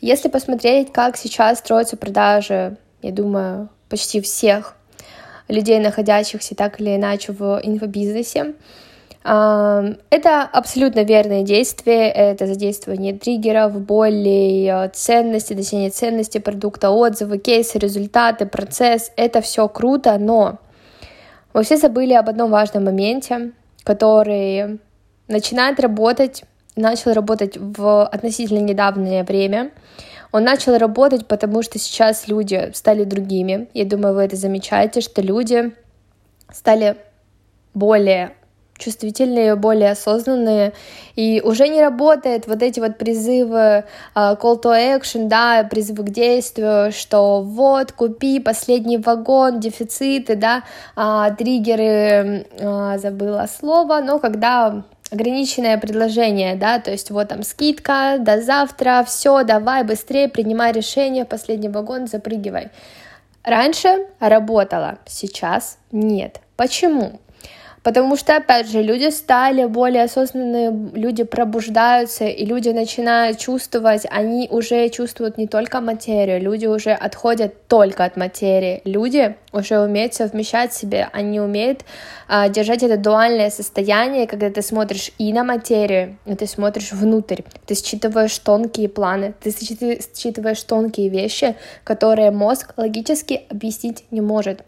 [0.00, 4.76] Если посмотреть, как сейчас строятся продажи, я думаю, почти всех
[5.48, 8.54] людей, находящихся так или иначе в инфобизнесе,
[9.24, 17.78] это абсолютно верные действия, это задействование триггеров, болей, э, ценности, достижение ценности продукта, отзывы, кейсы,
[17.78, 19.12] результаты, процесс.
[19.16, 20.58] Это все круто, но
[21.54, 24.78] мы все забыли об одном важном моменте, который
[25.26, 26.44] начинает работать,
[26.76, 29.70] начал работать в относительно недавнее время.
[30.32, 33.68] Он начал работать, потому что сейчас люди стали другими.
[33.72, 35.72] Я думаю, вы это замечаете, что люди
[36.50, 36.96] стали
[37.72, 38.32] более
[38.76, 40.72] чувствительные, более осознанные,
[41.14, 43.84] и уже не работает вот эти вот призывы
[44.14, 50.64] uh, call to action, да, призывы к действию, что вот, купи последний вагон, дефициты, да,
[50.96, 58.16] uh, триггеры, uh, забыла слово, но когда ограниченное предложение, да, то есть вот там скидка,
[58.18, 62.70] до завтра, все, давай быстрее, принимай решение, последний вагон, запрыгивай.
[63.42, 66.40] Раньше работало, сейчас нет.
[66.56, 67.20] Почему?
[67.84, 74.48] Потому что, опять же, люди стали более осознанные, люди пробуждаются, и люди начинают чувствовать, они
[74.50, 80.72] уже чувствуют не только материю, люди уже отходят только от материи, люди уже умеют совмещать
[80.72, 81.84] себе, они умеют
[82.26, 87.42] а, держать это дуальное состояние, когда ты смотришь и на материю, и ты смотришь внутрь,
[87.66, 94.64] ты считываешь тонкие планы, ты считываешь тонкие вещи, которые мозг логически объяснить не может.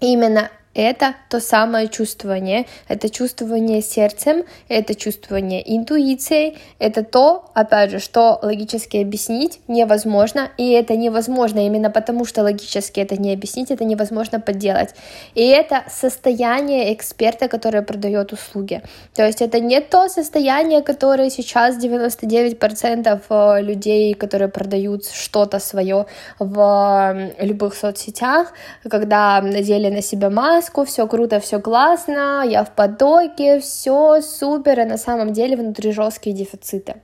[0.00, 0.50] именно
[0.82, 8.38] это то самое чувствование, это чувствование сердцем, это чувствование интуицией, это то, опять же, что
[8.42, 14.38] логически объяснить невозможно, и это невозможно именно потому, что логически это не объяснить, это невозможно
[14.38, 14.94] подделать.
[15.34, 18.82] И это состояние эксперта, который продает услуги.
[19.14, 26.06] То есть это не то состояние, которое сейчас 99% э, людей, которые продают что-то свое
[26.38, 28.52] в любых соцсетях,
[28.90, 34.80] когда надели на себя маску, маску, все круто, все классно, я в потоке, все супер,
[34.80, 36.96] а на самом деле внутри жесткие дефициты.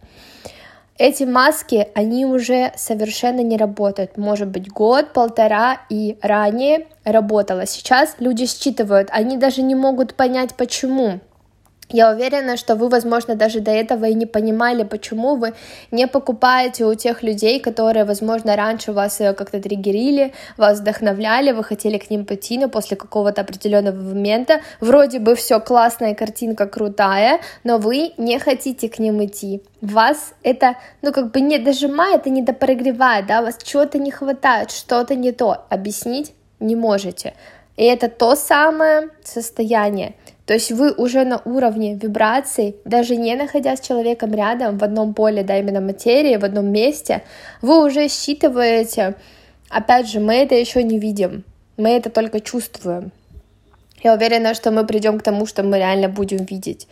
[0.98, 4.18] Эти маски, они уже совершенно не работают.
[4.18, 7.66] Может быть, год, полтора и ранее работало.
[7.66, 11.20] Сейчас люди считывают, они даже не могут понять, почему.
[11.92, 15.52] Я уверена, что вы, возможно, даже до этого и не понимали, почему вы
[15.90, 21.62] не покупаете у тех людей, которые, возможно, раньше вас э, как-то триггерили, вас вдохновляли, вы
[21.62, 27.40] хотели к ним пойти, но после какого-то определенного момента вроде бы все классная картинка крутая,
[27.62, 29.62] но вы не хотите к ним идти.
[29.82, 34.70] Вас это, ну, как бы не дожимает и не допрогревает, да, вас чего-то не хватает,
[34.70, 37.34] что-то не то, объяснить не можете.
[37.76, 40.14] И это то самое состояние,
[40.46, 45.14] то есть вы уже на уровне вибраций, даже не находясь с человеком рядом в одном
[45.14, 47.22] поле, да, именно материи, в одном месте,
[47.60, 49.14] вы уже считываете,
[49.68, 51.44] опять же, мы это еще не видим,
[51.76, 53.12] мы это только чувствуем.
[54.02, 56.88] Я уверена, что мы придем к тому, что мы реально будем видеть.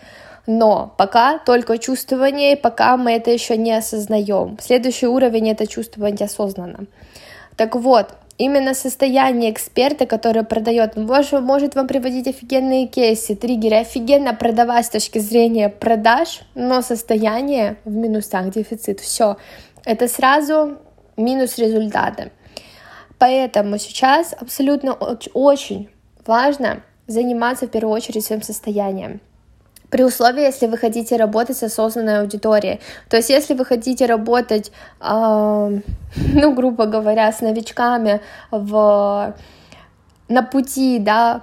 [0.46, 4.58] Но пока только чувствование, пока мы это еще не осознаем.
[4.60, 6.86] Следующий уровень это чувствование осознанно.
[7.56, 14.34] Так вот, именно состояние эксперта, который продает, может, может вам приводить офигенные кейсы, триггеры, офигенно
[14.34, 19.36] продавать с точки зрения продаж, но состояние в минусах, дефицит, все,
[19.84, 20.78] это сразу
[21.18, 22.30] минус результата.
[23.18, 25.90] Поэтому сейчас абсолютно очень
[26.26, 29.20] важно заниматься в первую очередь своим состоянием.
[29.90, 32.80] При условии, если вы хотите работать с осознанной аудиторией.
[33.08, 35.80] То есть, если вы хотите работать, э,
[36.34, 39.34] ну, грубо говоря, с новичками в,
[40.28, 41.42] на пути, да,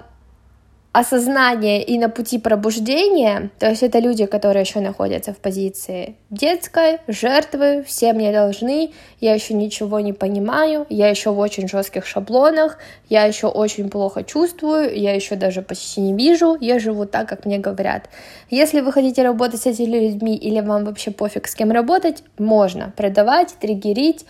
[0.98, 6.98] осознания и на пути пробуждения, то есть это люди, которые еще находятся в позиции детской,
[7.06, 12.78] жертвы, все мне должны, я еще ничего не понимаю, я еще в очень жестких шаблонах,
[13.08, 17.44] я еще очень плохо чувствую, я еще даже почти не вижу, я живу так, как
[17.44, 18.10] мне говорят.
[18.50, 22.92] Если вы хотите работать с этими людьми или вам вообще пофиг с кем работать, можно
[22.96, 24.26] продавать, триггерить,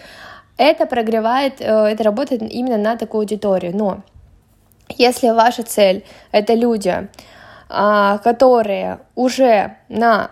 [0.59, 4.03] это прогревает, э, это работает именно на такую аудиторию, но
[4.89, 7.09] если ваша цель— это люди,
[7.69, 10.31] а, которые уже на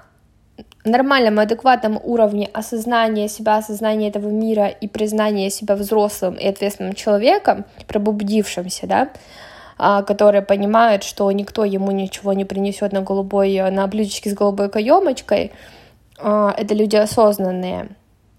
[0.84, 7.64] нормальном, адекватном уровне осознания себя, осознания этого мира и признания себя взрослым и ответственным человеком,
[7.86, 9.08] пробудившимся, да,
[9.78, 14.70] а, которые понимают, что никто ему ничего не принесет на голубой, на блюдечке с голубой
[14.70, 15.52] каемочкой,
[16.18, 17.88] а, это люди осознанные.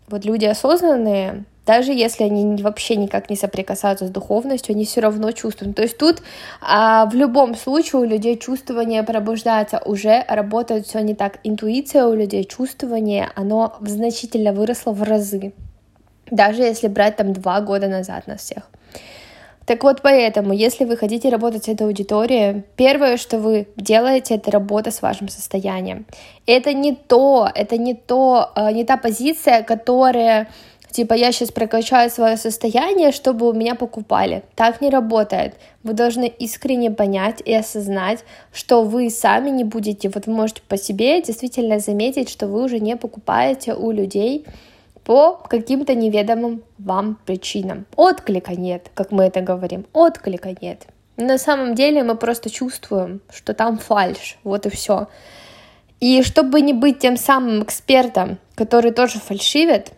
[0.07, 5.31] Вот люди осознанные, даже если они вообще никак не соприкасаются с духовностью, они все равно
[5.33, 5.75] чувствуют.
[5.75, 6.23] То есть тут
[6.61, 11.39] а, в любом случае у людей чувствование пробуждается, уже работает все не так.
[11.43, 15.53] Интуиция у людей, чувствование, оно значительно выросло в разы.
[16.31, 18.69] даже если брать там два года назад нас всех.
[19.65, 24.49] Так вот, поэтому, если вы хотите работать с этой аудиторией, первое, что вы делаете, это
[24.51, 26.05] работа с вашим состоянием.
[26.45, 30.47] Это не то, это не то, э, не та позиция, которая
[30.97, 34.41] типа я сейчас прокачаю свое состояние, чтобы у меня покупали.
[34.55, 35.53] Так не работает.
[35.83, 40.75] Вы должны искренне понять и осознать, что вы сами не будете, вот вы можете по
[40.75, 44.45] себе действительно заметить, что вы уже не покупаете у людей,
[45.03, 47.85] по каким-то неведомым вам причинам.
[47.95, 50.87] Отклика нет, как мы это говорим, отклика нет.
[51.15, 55.07] На самом деле мы просто чувствуем, что там фальш, вот и все.
[55.99, 59.91] И чтобы не быть тем самым экспертом, который тоже фальшивит,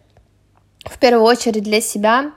[0.86, 2.32] в первую очередь для себя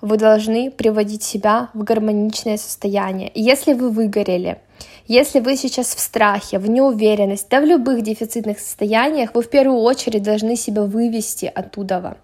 [0.00, 3.30] вы должны приводить себя в гармоничное состояние.
[3.34, 4.58] Если вы выгорели,
[5.06, 9.80] если вы сейчас в страхе, в неуверенности, да в любых дефицитных состояниях, вы в первую
[9.80, 12.16] очередь должны себя вывести оттуда.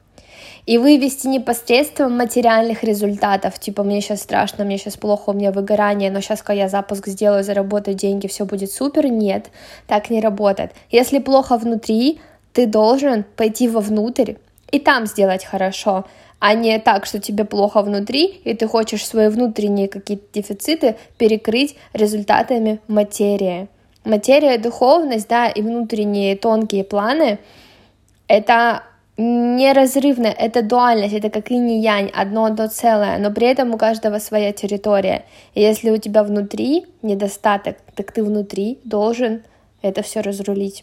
[0.64, 6.10] И вывести непосредственно материальных результатов, типа мне сейчас страшно, мне сейчас плохо, у меня выгорание,
[6.10, 9.06] но сейчас, когда я запуск сделаю, заработаю деньги, все будет супер.
[9.06, 9.50] Нет,
[9.88, 10.72] так не работает.
[10.90, 12.20] Если плохо внутри,
[12.52, 14.34] ты должен пойти вовнутрь
[14.72, 16.04] и там сделать хорошо
[16.42, 21.76] а не так, что тебе плохо внутри, и ты хочешь свои внутренние какие-то дефициты перекрыть
[21.92, 23.68] результатами материи.
[24.04, 27.38] Материя, духовность, да, и внутренние тонкие планы—
[28.26, 28.82] это
[29.16, 33.78] неразрывно, это дуальность, это как и не янь, одно одно целое, но при этом у
[33.78, 35.24] каждого своя территория.
[35.54, 39.42] И если у тебя внутри недостаток, так ты внутри должен
[39.80, 40.82] это все разрулить.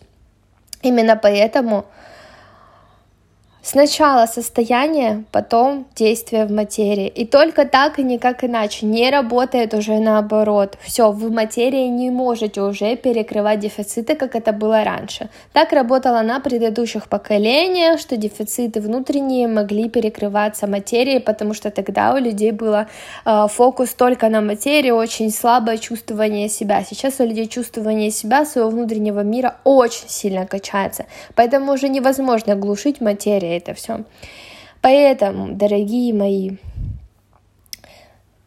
[0.84, 1.86] Именно поэтому
[3.62, 7.08] Сначала состояние, потом действие в материи.
[7.08, 8.86] И только так и никак иначе.
[8.86, 10.78] Не работает уже наоборот.
[10.82, 15.30] Все, в материи не можете уже перекрывать дефициты, как это было раньше.
[15.52, 22.18] Так работало на предыдущих поколениях, что дефициты внутренние могли перекрываться материей, потому что тогда у
[22.18, 22.88] людей было
[23.26, 26.86] э, фокус только на материи, очень слабое чувствование себя.
[26.90, 31.06] Сейчас у людей чувствование себя, своего внутреннего мира очень сильно качается.
[31.36, 34.04] Поэтому уже невозможно глушить материю это все.
[34.82, 36.52] Поэтому, дорогие мои,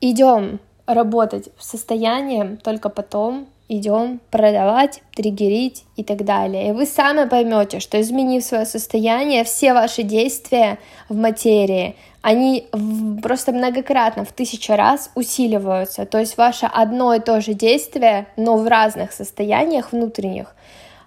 [0.01, 6.69] идем работать в состоянии, только потом идем продавать, триггерить и так далее.
[6.69, 10.79] И вы сами поймете, что изменив свое состояние, все ваши действия
[11.09, 12.69] в материи, они
[13.23, 16.07] просто многократно, в тысячу раз усиливаются.
[16.07, 20.55] То есть ваше одно и то же действие, но в разных состояниях внутренних,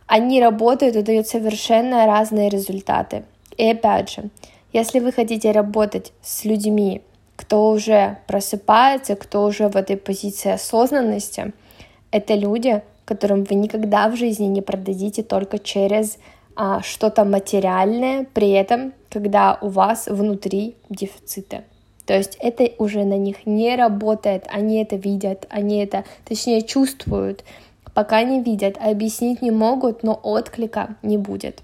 [0.08, 3.24] они работают и дают совершенно разные результаты.
[3.58, 4.30] И опять же,
[4.74, 7.02] если вы хотите работать с людьми,
[7.36, 11.54] кто уже просыпается, кто уже в этой позиции осознанности,
[12.12, 16.18] это люди, которым вы никогда в жизни не продадите только через
[16.56, 21.64] а, что-то материальное, при этом, когда у вас внутри дефициты.
[22.06, 27.44] То есть это уже на них не работает, они это видят, они это, точнее, чувствуют,
[27.94, 31.62] пока не видят, объяснить не могут, но отклика не будет.